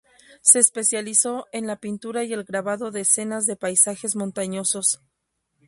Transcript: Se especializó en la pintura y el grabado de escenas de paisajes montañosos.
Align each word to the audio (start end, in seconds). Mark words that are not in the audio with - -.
Se 0.41 0.57
especializó 0.57 1.45
en 1.51 1.67
la 1.67 1.75
pintura 1.75 2.23
y 2.23 2.33
el 2.33 2.43
grabado 2.43 2.89
de 2.89 3.01
escenas 3.01 3.45
de 3.45 3.55
paisajes 3.55 4.15
montañosos. 4.15 4.99